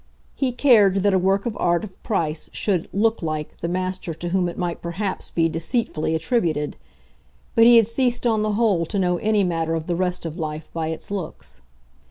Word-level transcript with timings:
He 0.33 0.51
cared 0.51 1.03
that 1.03 1.13
a 1.13 1.19
work 1.19 1.45
of 1.45 1.55
art 1.57 1.83
of 1.83 2.01
price 2.01 2.49
should 2.51 2.89
"look 2.91 3.21
like" 3.21 3.57
the 3.61 3.67
master 3.67 4.15
to 4.15 4.29
whom 4.29 4.49
it 4.49 4.57
might 4.57 4.81
perhaps 4.81 5.29
be 5.29 5.47
deceitfully 5.47 6.15
attributed; 6.15 6.75
but 7.53 7.65
he 7.65 7.75
had 7.77 7.85
ceased 7.85 8.25
on 8.25 8.41
the 8.41 8.53
whole 8.53 8.87
to 8.87 8.97
know 8.97 9.17
any 9.17 9.43
matter 9.43 9.75
of 9.75 9.85
the 9.85 9.95
rest 9.95 10.25
of 10.25 10.39
life 10.39 10.73
by 10.73 10.87
its 10.87 11.11
looks. 11.11 11.61